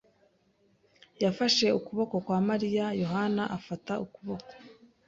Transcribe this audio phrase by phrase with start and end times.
[1.23, 4.51] yafashe ukuboko kwa Mariya, Yohana afata ukuboko.